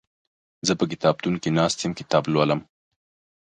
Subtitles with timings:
[0.67, 2.59] زه په کتابتون کې ناست يم کتاب لولم